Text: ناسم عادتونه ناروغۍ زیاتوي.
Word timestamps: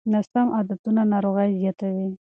ناسم 0.11 0.47
عادتونه 0.55 1.01
ناروغۍ 1.11 1.49
زیاتوي. 1.61 2.07